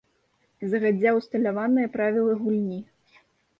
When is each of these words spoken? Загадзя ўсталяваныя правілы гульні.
Загадзя 0.71 1.11
ўсталяваныя 1.19 1.93
правілы 1.99 2.33
гульні. 2.43 2.83